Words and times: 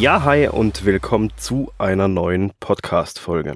Ja, 0.00 0.24
hi 0.24 0.48
und 0.48 0.84
willkommen 0.84 1.30
zu 1.36 1.70
einer 1.78 2.08
neuen 2.08 2.52
Podcast-Folge. 2.58 3.54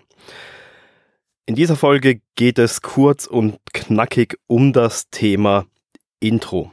In 1.47 1.57
dieser 1.57 1.75
Folge 1.75 2.21
geht 2.37 2.61
es 2.61 2.81
kurz 2.81 3.27
und 3.27 3.59
knackig 3.73 4.39
um 4.47 4.73
das 4.73 5.11
Thema 5.11 5.67
Intro. 6.21 6.71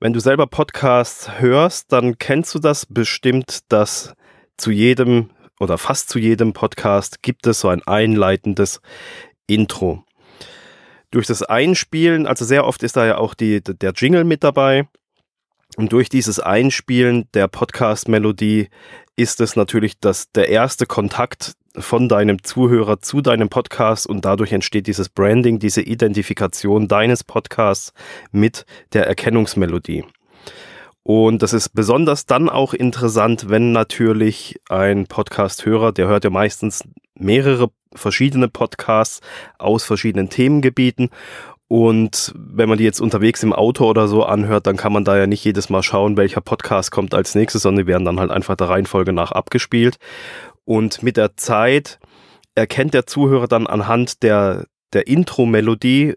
Wenn 0.00 0.12
du 0.12 0.20
selber 0.20 0.46
Podcasts 0.46 1.40
hörst, 1.40 1.90
dann 1.92 2.18
kennst 2.18 2.54
du 2.54 2.58
das 2.58 2.84
bestimmt, 2.84 3.60
dass 3.72 4.12
zu 4.58 4.70
jedem 4.70 5.30
oder 5.58 5.78
fast 5.78 6.10
zu 6.10 6.18
jedem 6.18 6.52
Podcast 6.52 7.22
gibt 7.22 7.46
es 7.46 7.60
so 7.60 7.68
ein 7.68 7.82
einleitendes 7.82 8.82
Intro. 9.46 10.04
Durch 11.10 11.26
das 11.26 11.42
Einspielen, 11.42 12.26
also 12.26 12.44
sehr 12.44 12.66
oft 12.66 12.82
ist 12.82 12.96
da 12.96 13.06
ja 13.06 13.16
auch 13.16 13.32
die, 13.32 13.62
der 13.62 13.92
Jingle 13.92 14.24
mit 14.24 14.44
dabei, 14.44 14.88
und 15.76 15.92
durch 15.92 16.08
dieses 16.08 16.40
Einspielen 16.40 17.28
der 17.34 17.48
Podcast-Melodie 17.48 18.68
ist 19.16 19.40
es 19.40 19.56
natürlich 19.56 19.98
das, 20.00 20.30
der 20.32 20.48
erste 20.48 20.86
Kontakt 20.86 21.54
von 21.76 22.08
deinem 22.08 22.42
Zuhörer 22.42 23.00
zu 23.00 23.20
deinem 23.20 23.48
Podcast 23.48 24.06
und 24.06 24.24
dadurch 24.24 24.52
entsteht 24.52 24.86
dieses 24.86 25.08
Branding, 25.08 25.58
diese 25.58 25.82
Identifikation 25.82 26.88
deines 26.88 27.22
Podcasts 27.22 27.92
mit 28.32 28.66
der 28.92 29.06
Erkennungsmelodie. 29.06 30.04
Und 31.02 31.42
das 31.42 31.52
ist 31.52 31.70
besonders 31.70 32.26
dann 32.26 32.48
auch 32.48 32.74
interessant, 32.74 33.48
wenn 33.48 33.72
natürlich 33.72 34.60
ein 34.68 35.06
Podcast-Hörer, 35.06 35.92
der 35.92 36.08
hört 36.08 36.24
ja 36.24 36.30
meistens 36.30 36.82
mehrere 37.14 37.70
verschiedene 37.94 38.48
Podcasts 38.48 39.20
aus 39.58 39.84
verschiedenen 39.84 40.28
Themengebieten 40.28 41.10
und 41.72 42.32
wenn 42.34 42.68
man 42.68 42.78
die 42.78 42.84
jetzt 42.84 43.00
unterwegs 43.00 43.44
im 43.44 43.52
Auto 43.52 43.88
oder 43.88 44.08
so 44.08 44.24
anhört, 44.24 44.66
dann 44.66 44.76
kann 44.76 44.92
man 44.92 45.04
da 45.04 45.16
ja 45.16 45.28
nicht 45.28 45.44
jedes 45.44 45.70
Mal 45.70 45.84
schauen, 45.84 46.16
welcher 46.16 46.40
Podcast 46.40 46.90
kommt 46.90 47.14
als 47.14 47.36
nächstes, 47.36 47.62
sondern 47.62 47.84
die 47.84 47.88
werden 47.88 48.04
dann 48.04 48.18
halt 48.18 48.32
einfach 48.32 48.56
der 48.56 48.68
Reihenfolge 48.68 49.12
nach 49.12 49.30
abgespielt. 49.30 49.98
Und 50.64 51.04
mit 51.04 51.16
der 51.16 51.36
Zeit 51.36 52.00
erkennt 52.56 52.92
der 52.92 53.06
Zuhörer 53.06 53.46
dann 53.46 53.68
anhand 53.68 54.24
der, 54.24 54.66
der 54.92 55.06
Intro-Melodie, 55.06 56.14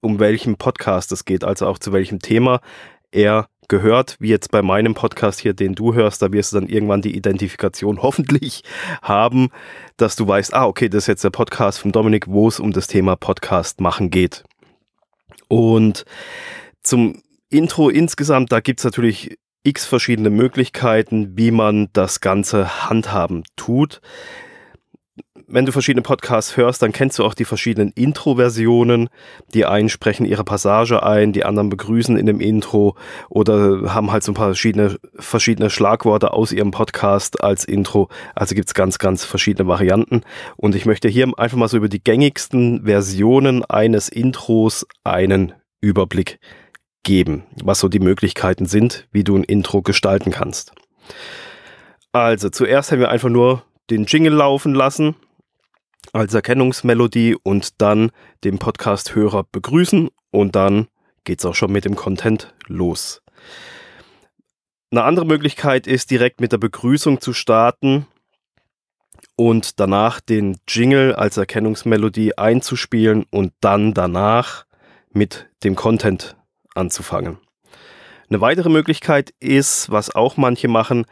um 0.00 0.20
welchen 0.20 0.56
Podcast 0.56 1.12
es 1.12 1.26
geht, 1.26 1.44
also 1.44 1.66
auch 1.66 1.78
zu 1.78 1.92
welchem 1.92 2.20
Thema 2.20 2.60
er 3.12 3.48
gehört, 3.68 4.16
wie 4.20 4.30
jetzt 4.30 4.50
bei 4.50 4.62
meinem 4.62 4.94
Podcast 4.94 5.38
hier, 5.38 5.52
den 5.52 5.74
du 5.74 5.92
hörst, 5.92 6.22
da 6.22 6.32
wirst 6.32 6.52
du 6.52 6.60
dann 6.60 6.68
irgendwann 6.70 7.02
die 7.02 7.14
Identifikation 7.14 8.00
hoffentlich 8.02 8.62
haben, 9.02 9.50
dass 9.98 10.16
du 10.16 10.26
weißt, 10.26 10.54
ah, 10.54 10.64
okay, 10.64 10.88
das 10.88 11.04
ist 11.04 11.08
jetzt 11.08 11.24
der 11.24 11.30
Podcast 11.30 11.78
von 11.78 11.92
Dominik, 11.92 12.26
wo 12.26 12.48
es 12.48 12.58
um 12.58 12.72
das 12.72 12.86
Thema 12.86 13.16
Podcast 13.16 13.82
machen 13.82 14.08
geht. 14.08 14.44
Und 15.48 16.04
zum 16.82 17.22
Intro 17.50 17.88
insgesamt, 17.88 18.52
da 18.52 18.60
gibt's 18.60 18.84
natürlich 18.84 19.38
x 19.62 19.86
verschiedene 19.86 20.30
Möglichkeiten, 20.30 21.36
wie 21.36 21.50
man 21.50 21.88
das 21.92 22.20
Ganze 22.20 22.88
handhaben 22.88 23.44
tut. 23.56 24.00
Wenn 25.50 25.64
du 25.64 25.72
verschiedene 25.72 26.02
Podcasts 26.02 26.58
hörst, 26.58 26.82
dann 26.82 26.92
kennst 26.92 27.18
du 27.18 27.24
auch 27.24 27.32
die 27.32 27.46
verschiedenen 27.46 27.90
Intro-Versionen. 27.94 29.08
Die 29.54 29.64
einen 29.64 29.88
sprechen 29.88 30.26
ihre 30.26 30.44
Passage 30.44 31.02
ein, 31.02 31.32
die 31.32 31.46
anderen 31.46 31.70
begrüßen 31.70 32.18
in 32.18 32.26
dem 32.26 32.38
Intro 32.38 32.96
oder 33.30 33.94
haben 33.94 34.12
halt 34.12 34.24
so 34.24 34.32
ein 34.32 34.34
paar 34.34 34.48
verschiedene, 34.48 34.98
verschiedene 35.14 35.70
Schlagworte 35.70 36.34
aus 36.34 36.52
ihrem 36.52 36.70
Podcast 36.70 37.42
als 37.42 37.64
Intro. 37.64 38.10
Also 38.34 38.54
gibt's 38.54 38.74
ganz, 38.74 38.98
ganz 38.98 39.24
verschiedene 39.24 39.66
Varianten. 39.66 40.20
Und 40.58 40.74
ich 40.74 40.84
möchte 40.84 41.08
hier 41.08 41.32
einfach 41.38 41.56
mal 41.56 41.68
so 41.68 41.78
über 41.78 41.88
die 41.88 42.04
gängigsten 42.04 42.84
Versionen 42.84 43.64
eines 43.64 44.10
Intros 44.10 44.86
einen 45.02 45.54
Überblick 45.80 46.40
geben, 47.04 47.44
was 47.64 47.80
so 47.80 47.88
die 47.88 48.00
Möglichkeiten 48.00 48.66
sind, 48.66 49.08
wie 49.12 49.24
du 49.24 49.34
ein 49.34 49.44
Intro 49.44 49.80
gestalten 49.80 50.30
kannst. 50.30 50.72
Also 52.12 52.50
zuerst 52.50 52.92
haben 52.92 53.00
wir 53.00 53.10
einfach 53.10 53.30
nur 53.30 53.62
den 53.88 54.04
Jingle 54.04 54.34
laufen 54.34 54.74
lassen 54.74 55.16
als 56.12 56.34
Erkennungsmelodie 56.34 57.36
und 57.42 57.80
dann 57.80 58.10
den 58.44 58.58
Podcast-Hörer 58.58 59.44
begrüßen 59.50 60.08
und 60.30 60.56
dann 60.56 60.88
geht 61.24 61.40
es 61.40 61.46
auch 61.46 61.54
schon 61.54 61.72
mit 61.72 61.84
dem 61.84 61.96
Content 61.96 62.54
los. 62.66 63.22
Eine 64.90 65.04
andere 65.04 65.26
Möglichkeit 65.26 65.86
ist 65.86 66.10
direkt 66.10 66.40
mit 66.40 66.52
der 66.52 66.58
Begrüßung 66.58 67.20
zu 67.20 67.32
starten 67.32 68.06
und 69.36 69.78
danach 69.78 70.20
den 70.20 70.58
Jingle 70.66 71.14
als 71.14 71.36
Erkennungsmelodie 71.36 72.38
einzuspielen 72.38 73.26
und 73.30 73.52
dann 73.60 73.92
danach 73.92 74.64
mit 75.12 75.48
dem 75.62 75.74
Content 75.74 76.36
anzufangen. 76.74 77.38
Eine 78.30 78.40
weitere 78.40 78.68
Möglichkeit 78.68 79.32
ist, 79.40 79.90
was 79.90 80.14
auch 80.14 80.36
manche 80.36 80.68
machen, 80.68 81.06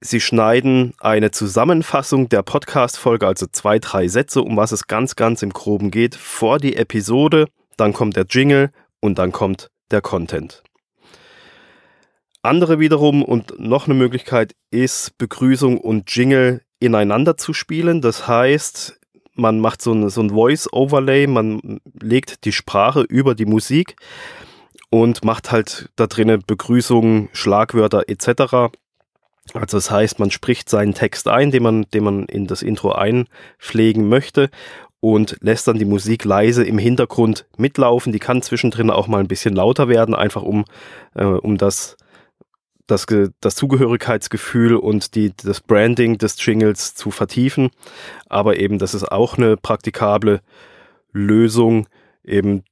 Sie 0.00 0.20
schneiden 0.20 0.94
eine 0.98 1.30
Zusammenfassung 1.30 2.28
der 2.28 2.42
Podcast-Folge, 2.42 3.26
also 3.26 3.46
zwei, 3.50 3.78
drei 3.78 4.08
Sätze, 4.08 4.42
um 4.42 4.56
was 4.56 4.72
es 4.72 4.86
ganz, 4.86 5.16
ganz 5.16 5.42
im 5.42 5.52
Groben 5.52 5.90
geht, 5.90 6.14
vor 6.14 6.58
die 6.58 6.76
Episode, 6.76 7.46
dann 7.76 7.92
kommt 7.92 8.16
der 8.16 8.26
Jingle 8.28 8.70
und 9.00 9.18
dann 9.18 9.32
kommt 9.32 9.70
der 9.90 10.00
Content. 10.00 10.62
Andere 12.42 12.78
wiederum 12.78 13.22
und 13.22 13.58
noch 13.58 13.86
eine 13.86 13.94
Möglichkeit 13.94 14.54
ist, 14.70 15.18
Begrüßung 15.18 15.78
und 15.78 16.14
Jingle 16.14 16.62
ineinander 16.78 17.36
zu 17.36 17.52
spielen. 17.52 18.00
Das 18.00 18.28
heißt, 18.28 18.98
man 19.34 19.60
macht 19.60 19.82
so 19.82 19.92
ein, 19.92 20.08
so 20.08 20.22
ein 20.22 20.30
Voice-Overlay, 20.30 21.26
man 21.26 21.80
legt 22.00 22.44
die 22.44 22.52
Sprache 22.52 23.02
über 23.02 23.34
die 23.34 23.46
Musik 23.46 23.96
und 24.90 25.24
macht 25.24 25.50
halt 25.50 25.90
da 25.96 26.06
drinnen 26.06 26.42
Begrüßung, 26.46 27.28
Schlagwörter 27.32 28.04
etc. 28.08 28.72
Also 29.54 29.76
das 29.76 29.90
heißt, 29.90 30.18
man 30.18 30.30
spricht 30.30 30.68
seinen 30.68 30.94
Text 30.94 31.28
ein, 31.28 31.50
den 31.50 31.62
man, 31.62 31.86
den 31.94 32.04
man 32.04 32.24
in 32.26 32.46
das 32.46 32.62
Intro 32.62 32.92
einpflegen 32.92 34.08
möchte 34.08 34.50
und 35.00 35.36
lässt 35.40 35.68
dann 35.68 35.78
die 35.78 35.84
Musik 35.84 36.24
leise 36.24 36.64
im 36.64 36.78
Hintergrund 36.78 37.46
mitlaufen. 37.56 38.12
Die 38.12 38.18
kann 38.18 38.42
zwischendrin 38.42 38.90
auch 38.90 39.06
mal 39.06 39.20
ein 39.20 39.28
bisschen 39.28 39.54
lauter 39.54 39.88
werden, 39.88 40.14
einfach 40.14 40.42
um, 40.42 40.64
äh, 41.14 41.24
um 41.24 41.58
das, 41.58 41.96
das, 42.86 43.06
das 43.40 43.54
Zugehörigkeitsgefühl 43.54 44.76
und 44.76 45.14
die, 45.14 45.32
das 45.36 45.60
Branding 45.60 46.18
des 46.18 46.44
Jingles 46.44 46.94
zu 46.94 47.10
vertiefen. 47.10 47.70
Aber 48.28 48.58
eben, 48.58 48.78
das 48.78 48.94
ist 48.94 49.04
auch 49.04 49.38
eine 49.38 49.56
praktikable 49.56 50.40
Lösung, 51.12 51.86
eben 52.24 52.64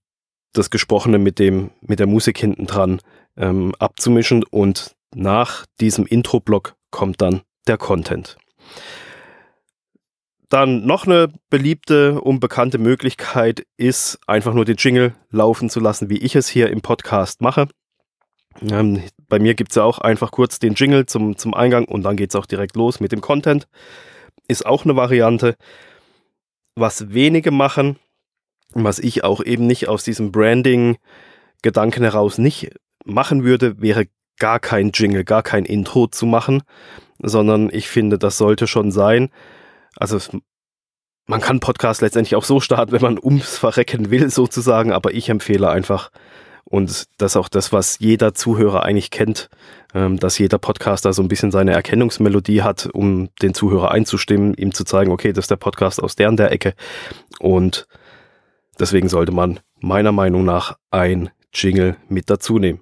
das 0.53 0.71
Gesprochene 0.71 1.19
mit 1.19 1.39
dem, 1.39 1.71
mit 1.81 1.99
der 1.99 2.07
Musik 2.07 2.39
hinten 2.39 2.67
dran 2.67 3.01
ähm, 3.37 3.75
abzumischen 3.79 4.45
und 4.45 4.95
nach 5.15 5.67
diesem 5.81 6.07
Intro-Block 6.07 6.77
kommt 6.91 7.21
dann 7.21 7.43
der 7.67 7.79
Content. 7.79 8.37
Dann 10.49 10.87
noch 10.87 11.07
eine 11.07 11.33
beliebte, 11.51 12.21
unbekannte 12.21 12.79
Möglichkeit 12.79 13.67
ist, 13.77 14.19
einfach 14.27 14.55
nur 14.55 14.65
den 14.65 14.77
Jingle 14.77 15.15
laufen 15.31 15.71
zu 15.71 15.81
lassen, 15.81 16.11
wie 16.11 16.19
ich 16.19 16.37
es 16.37 16.49
hier 16.49 16.71
im 16.71 16.81
Podcast 16.81 17.41
mache. 17.41 17.69
Ähm, 18.63 19.03
bei 19.29 19.39
mir 19.39 19.55
gibt 19.55 19.73
es 19.73 19.77
ja 19.77 19.83
auch 19.83 19.99
einfach 19.99 20.31
kurz 20.31 20.59
den 20.59 20.75
Jingle 20.75 21.07
zum, 21.07 21.37
zum 21.37 21.55
Eingang 21.55 21.87
und 21.87 22.03
dann 22.03 22.17
geht 22.17 22.31
es 22.31 22.37
auch 22.37 22.47
direkt 22.47 22.77
los 22.77 23.01
mit 23.01 23.11
dem 23.11 23.21
Content. 23.21 23.67
Ist 24.47 24.67
auch 24.67 24.85
eine 24.85 24.97
Variante. 24.97 25.57
Was 26.77 27.13
wenige 27.13 27.51
machen, 27.51 27.97
was 28.73 28.99
ich 28.99 29.25
auch 29.25 29.43
eben 29.43 29.67
nicht 29.67 29.89
aus 29.89 30.05
diesem 30.05 30.31
Branding-Gedanken 30.31 32.03
heraus 32.03 32.39
nicht 32.39 32.71
machen 33.05 33.45
würde, 33.45 33.81
wäre 33.81 34.07
gar 34.39 34.61
kein 34.61 34.91
Jingle, 34.93 35.25
gar 35.25 35.43
kein 35.43 35.65
Intro 35.65 36.07
zu 36.07 36.27
machen, 36.27 36.63
sondern 37.23 37.71
ich 37.73 37.89
finde, 37.89 38.19
das 38.19 38.39
sollte 38.39 38.67
schon 38.67 38.91
sein. 38.91 39.31
Also 39.97 40.19
man 41.27 41.41
kann 41.41 41.61
Podcast 41.61 42.03
letztendlich 42.03 42.37
auch 42.37 42.45
so 42.45 42.61
starten, 42.61 42.93
wenn 42.93 43.03
man 43.03 43.19
ums 43.19 43.57
Verrecken 43.59 44.11
will, 44.11 44.31
sozusagen, 44.31 44.93
aber 44.93 45.15
ich 45.15 45.29
empfehle 45.29 45.69
einfach, 45.69 46.11
und 46.65 47.07
das 47.19 47.33
ist 47.33 47.37
auch 47.37 47.49
das, 47.49 47.73
was 47.73 47.99
jeder 47.99 48.35
Zuhörer 48.35 48.85
eigentlich 48.85 49.11
kennt, 49.11 49.49
ähm, 49.95 50.19
dass 50.19 50.39
jeder 50.39 50.59
Podcaster 50.59 51.13
so 51.13 51.23
ein 51.23 51.29
bisschen 51.29 51.51
seine 51.51 51.73
Erkennungsmelodie 51.73 52.63
hat, 52.63 52.89
um 52.93 53.29
den 53.43 53.55
Zuhörer 53.55 53.91
einzustimmen, 53.91 54.55
ihm 54.55 54.73
zu 54.73 54.85
zeigen, 54.85 55.13
okay, 55.13 55.33
das 55.33 55.45
ist 55.45 55.51
der 55.51 55.57
Podcast 55.57 56.03
aus 56.03 56.17
der 56.17 56.29
und 56.31 56.39
der 56.39 56.53
Ecke. 56.53 56.75
Und 57.39 57.87
deswegen 58.81 59.09
sollte 59.09 59.33
man 59.33 59.61
meiner 59.81 60.13
Meinung 60.13 60.45
nach 60.45 60.79
ein 60.91 61.31
Jingle 61.53 61.97
mit 62.09 62.31
dazu 62.31 62.59
nehmen. 62.59 62.81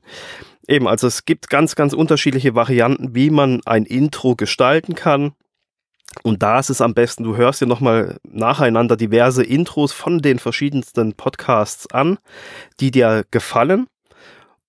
Eben, 0.68 0.86
also 0.86 1.06
es 1.06 1.24
gibt 1.24 1.50
ganz, 1.50 1.74
ganz 1.74 1.92
unterschiedliche 1.92 2.54
Varianten, 2.54 3.14
wie 3.14 3.30
man 3.30 3.60
ein 3.64 3.84
Intro 3.84 4.36
gestalten 4.36 4.94
kann. 4.94 5.32
Und 6.22 6.42
da 6.42 6.58
ist 6.58 6.70
es 6.70 6.80
am 6.80 6.94
besten, 6.94 7.24
du 7.24 7.36
hörst 7.36 7.60
dir 7.60 7.66
nochmal 7.66 8.18
nacheinander 8.22 8.96
diverse 8.96 9.42
Intros 9.42 9.92
von 9.92 10.20
den 10.20 10.38
verschiedensten 10.38 11.14
Podcasts 11.14 11.90
an, 11.90 12.18
die 12.80 12.90
dir 12.90 13.24
gefallen. 13.30 13.86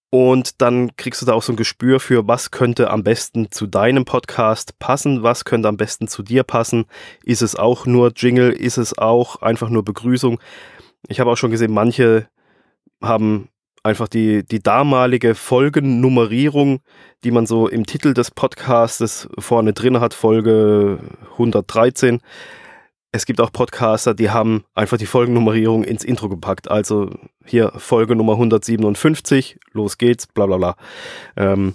Und 0.10 0.62
dann 0.62 0.95
kriegst 0.95 1.22
du 1.22 1.25
da 1.25 1.34
auch 1.34 1.42
so 1.42 1.51
ein 1.51 1.57
Gespür 1.57 2.00
für, 2.00 2.28
was 2.28 2.51
könnte 2.51 2.92
am 2.92 3.04
besten 3.04 3.51
zu 3.51 3.66
deinem 3.66 4.06
Podcast 4.06 4.78
passen, 4.78 5.24
was 5.24 5.44
könnte 5.44 5.68
am 5.68 5.75
besten 5.75 6.07
zu 6.07 6.22
dir 6.22 6.44
passen. 6.44 6.86
Ist 7.24 7.42
es 7.42 7.56
auch 7.56 7.86
nur 7.86 8.13
Jingle, 8.16 8.51
ist 8.51 8.78
es 8.78 8.98
auch 8.98 9.42
einfach 9.42 9.69
nur 9.69 9.84
Begrüßung. 9.84 10.40
Ich 11.07 11.19
habe 11.19 11.31
auch 11.31 11.38
schon 11.38 11.51
gesehen, 11.51 11.74
manche 11.74 12.28
haben 13.01 13.50
einfach 13.83 14.07
die, 14.07 14.45
die 14.45 14.63
damalige 14.63 15.35
Folgennummerierung, 15.35 16.80
die 17.24 17.31
man 17.31 17.45
so 17.45 17.68
im 17.68 17.85
Titel 17.85 18.13
des 18.13 18.31
Podcasts 18.31 19.27
vorne 19.38 19.74
drin 19.74 20.00
hat, 20.00 20.13
Folge 20.13 21.00
113. 21.33 22.21
Es 23.12 23.25
gibt 23.25 23.41
auch 23.41 23.51
Podcaster, 23.51 24.15
die 24.15 24.31
haben 24.31 24.63
einfach 24.74 24.97
die 24.97 25.06
Folgennummerierung 25.06 25.83
ins 25.83 26.03
Intro 26.03 26.30
gepackt. 26.30 26.71
Also 26.71 27.12
hier 27.45 27.71
Folge 27.75 28.15
Nummer 28.15 28.33
157, 28.33 29.59
los 29.74 29.97
geht's, 29.97 30.25
bla 30.25 30.47
bla 30.47 30.57
bla. 30.57 30.75
Ähm, 31.35 31.74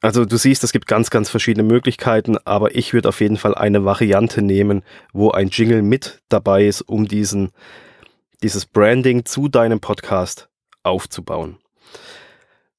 also 0.00 0.24
du 0.24 0.36
siehst, 0.36 0.64
es 0.64 0.72
gibt 0.72 0.88
ganz, 0.88 1.10
ganz 1.10 1.30
verschiedene 1.30 1.62
Möglichkeiten, 1.62 2.36
aber 2.44 2.74
ich 2.74 2.92
würde 2.92 3.10
auf 3.10 3.20
jeden 3.20 3.36
Fall 3.36 3.54
eine 3.54 3.84
Variante 3.84 4.42
nehmen, 4.42 4.82
wo 5.12 5.30
ein 5.30 5.48
Jingle 5.50 5.82
mit 5.82 6.22
dabei 6.28 6.64
ist, 6.64 6.80
um 6.82 7.06
diesen, 7.06 7.52
dieses 8.42 8.66
Branding 8.66 9.24
zu 9.24 9.48
deinem 9.48 9.80
Podcast 9.80 10.48
aufzubauen. 10.82 11.58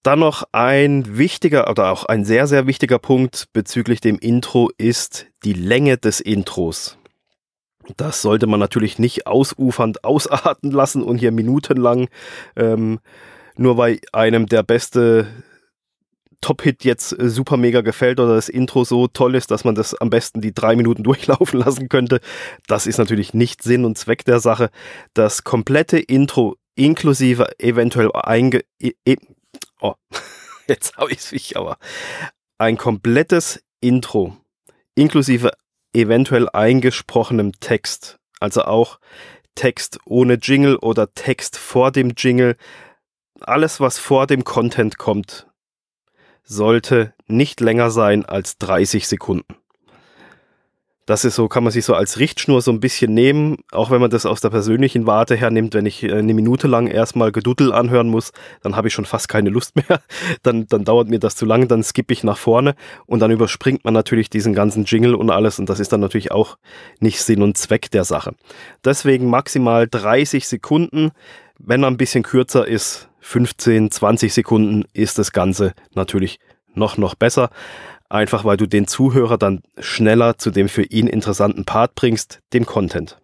Dann 0.03 0.19
noch 0.19 0.43
ein 0.51 1.17
wichtiger 1.17 1.69
oder 1.69 1.89
auch 1.89 2.03
ein 2.03 2.25
sehr, 2.25 2.47
sehr 2.47 2.67
wichtiger 2.67 2.99
Punkt 2.99 3.47
bezüglich 3.53 4.01
dem 4.01 4.19
Intro 4.19 4.69
ist 4.77 5.27
die 5.45 5.53
Länge 5.53 5.97
des 5.97 6.19
Intros. 6.19 6.97
Das 7.95 8.21
sollte 8.21 8.47
man 8.47 8.59
natürlich 8.59 8.99
nicht 8.99 9.27
ausufernd 9.27 10.03
ausarten 10.03 10.71
lassen 10.71 11.03
und 11.03 11.17
hier 11.17 11.31
minutenlang, 11.31 12.09
ähm, 12.55 12.99
nur 13.55 13.77
weil 13.77 13.99
einem 14.11 14.47
der 14.47 14.63
beste 14.63 15.27
Top-Hit 16.43 16.83
jetzt 16.83 17.17
äh, 17.17 17.29
super 17.29 17.57
mega 17.57 17.81
gefällt 17.81 18.19
oder 18.19 18.35
das 18.35 18.49
Intro 18.49 18.83
so 18.83 19.07
toll 19.07 19.33
ist, 19.33 19.49
dass 19.49 19.63
man 19.63 19.73
das 19.73 19.95
am 19.95 20.11
besten 20.11 20.41
die 20.41 20.53
drei 20.53 20.75
Minuten 20.75 21.03
durchlaufen 21.03 21.59
lassen 21.59 21.89
könnte. 21.89 22.19
Das 22.67 22.85
ist 22.85 22.99
natürlich 22.99 23.33
nicht 23.33 23.63
Sinn 23.63 23.85
und 23.85 23.97
Zweck 23.97 24.25
der 24.25 24.39
Sache. 24.39 24.69
Das 25.13 25.43
komplette 25.43 25.97
Intro 25.97 26.57
inklusive 26.75 27.59
eventuell 27.59 28.11
einge... 28.13 28.63
Oh, 29.79 29.93
jetzt 30.67 30.97
habe 30.97 31.11
ich 31.11 31.19
es 31.19 31.31
mich 31.31 31.57
aber. 31.57 31.77
Ein 32.57 32.77
komplettes 32.77 33.63
Intro 33.81 34.37
inklusive 34.95 35.51
eventuell 35.93 36.49
eingesprochenem 36.49 37.53
Text. 37.59 38.19
Also 38.39 38.63
auch 38.63 38.99
Text 39.55 39.99
ohne 40.05 40.35
Jingle 40.35 40.77
oder 40.77 41.13
Text 41.13 41.57
vor 41.57 41.91
dem 41.91 42.13
Jingle. 42.17 42.57
Alles, 43.41 43.79
was 43.79 43.97
vor 43.97 44.27
dem 44.27 44.43
Content 44.43 44.97
kommt, 44.97 45.47
sollte 46.43 47.13
nicht 47.27 47.59
länger 47.61 47.89
sein 47.91 48.25
als 48.25 48.57
30 48.57 49.07
Sekunden. 49.07 49.55
Das 51.05 51.25
ist 51.25 51.35
so, 51.35 51.49
kann 51.49 51.65
man 51.65 51.73
sich 51.73 51.83
so 51.83 51.95
als 51.95 52.17
Richtschnur 52.17 52.61
so 52.61 52.71
ein 52.71 52.79
bisschen 52.79 53.13
nehmen, 53.13 53.57
auch 53.73 53.91
wenn 53.91 53.99
man 53.99 54.09
das 54.09 54.25
aus 54.25 54.39
der 54.39 54.51
persönlichen 54.51 55.05
Warte 55.05 55.35
her 55.35 55.51
nimmt, 55.51 55.73
wenn 55.73 55.85
ich 55.85 56.01
äh, 56.03 56.13
eine 56.13 56.33
Minute 56.33 56.69
lang 56.69 56.87
erstmal 56.87 57.33
Geduddel 57.33 57.73
anhören 57.73 58.07
muss, 58.07 58.31
dann 58.61 58.77
habe 58.77 58.87
ich 58.87 58.93
schon 58.93 59.03
fast 59.03 59.27
keine 59.27 59.49
Lust 59.49 59.75
mehr. 59.75 59.83
Dann, 60.43 60.65
dann 60.67 60.85
dauert 60.85 61.09
mir 61.09 61.19
das 61.19 61.35
zu 61.35 61.45
lang, 61.45 61.67
dann 61.67 61.83
skippe 61.83 62.13
ich 62.13 62.23
nach 62.23 62.37
vorne 62.37 62.75
und 63.05 63.19
dann 63.19 63.31
überspringt 63.31 63.83
man 63.83 63.93
natürlich 63.93 64.29
diesen 64.29 64.53
ganzen 64.53 64.85
Jingle 64.85 65.15
und 65.15 65.29
alles 65.29 65.59
und 65.59 65.69
das 65.69 65.79
ist 65.79 65.91
dann 65.91 65.99
natürlich 65.99 66.31
auch 66.31 66.57
nicht 66.99 67.21
Sinn 67.21 67.41
und 67.41 67.57
Zweck 67.57 67.91
der 67.91 68.03
Sache. 68.03 68.33
Deswegen 68.83 69.29
maximal 69.29 69.87
30 69.87 70.47
Sekunden. 70.47 71.11
Wenn 71.59 71.83
er 71.83 71.87
ein 71.87 71.97
bisschen 71.97 72.23
kürzer 72.23 72.67
ist, 72.67 73.09
15, 73.23 73.89
20 73.89 74.33
Sekunden 74.33 74.83
ist 74.93 75.17
das 75.17 75.31
Ganze 75.31 75.73
natürlich 75.95 76.39
noch, 76.73 76.97
noch 76.97 77.15
besser. 77.15 77.49
Einfach 78.09 78.45
weil 78.45 78.57
du 78.57 78.67
den 78.67 78.85
Zuhörer 78.85 79.37
dann 79.37 79.63
schneller 79.79 80.37
zu 80.37 80.51
dem 80.51 80.69
für 80.69 80.83
ihn 80.83 81.07
interessanten 81.07 81.65
Part 81.65 81.95
bringst, 81.95 82.41
dem 82.53 82.65
Content. 82.65 83.17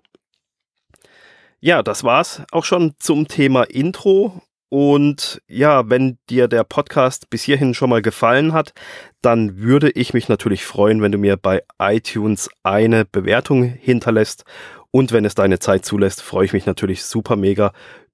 Ja, 1.60 1.84
das 1.84 2.04
war's 2.04 2.42
auch 2.52 2.64
schon 2.64 2.94
zum 2.98 3.28
Thema 3.28 3.64
Intro. 3.64 4.42
Und 4.70 5.42
ja, 5.48 5.90
wenn 5.90 6.18
dir 6.30 6.48
der 6.48 6.64
Podcast 6.64 7.30
bis 7.30 7.44
hierhin 7.44 7.74
schon 7.74 7.90
mal 7.90 8.02
gefallen 8.02 8.54
hat, 8.54 8.74
dann 9.22 9.58
würde 9.58 9.90
ich 9.92 10.14
mich 10.14 10.30
natürlich 10.30 10.64
freuen, 10.64 11.02
wenn 11.02 11.12
du 11.12 11.18
mir 11.18 11.36
bei 11.38 11.64
iTunes 11.80 12.50
eine 12.64 13.04
Bewertung 13.04 13.64
hinterlässt. 13.64 14.46
Und 14.92 15.12
wenn 15.12 15.26
es 15.26 15.36
deine 15.36 15.60
Zeit 15.60 15.86
zulässt, 15.86 16.22
freue 16.22 16.46
ich 16.46 16.54
mich 16.54 16.66
natürlich 16.66 17.04
super 17.04 17.36
mega 17.36 17.74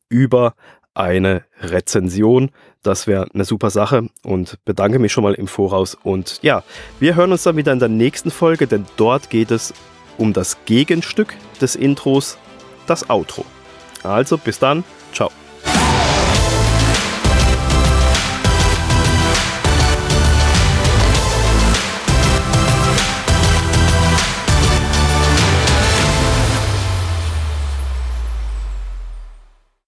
über 0.10 0.56
eine 0.96 1.44
Rezension. 1.62 2.50
Das 2.82 3.08
wäre 3.08 3.28
eine 3.34 3.46
super 3.46 3.70
Sache 3.70 4.10
und 4.24 4.58
bedanke 4.66 5.00
mich 5.00 5.12
schon 5.12 5.24
mal 5.24 5.34
im 5.34 5.48
Voraus. 5.48 5.96
Und 6.04 6.40
ja, 6.42 6.64
wir 7.00 7.16
hören 7.16 7.32
uns 7.32 7.44
dann 7.44 7.58
wieder 7.58 7.74
in 7.74 7.80
der 7.80 7.90
nächsten 7.90 8.32
Folge, 8.32 8.68
denn 8.68 8.86
dort 8.98 9.30
geht 9.30 9.52
es 9.52 9.74
um 10.18 10.34
das 10.34 10.58
Gegenstück 10.66 11.36
des 11.62 11.76
Intros, 11.76 12.38
das 12.88 13.10
Outro. 13.10 13.46
Also 14.04 14.38
bis 14.38 14.60
dann, 14.60 14.84
ciao. 15.14 15.32